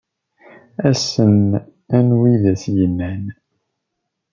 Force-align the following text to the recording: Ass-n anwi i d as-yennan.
Ass-n 0.89 1.39
anwi 1.97 2.25
i 2.31 2.33
d 2.41 2.43
as-yennan. 2.51 3.23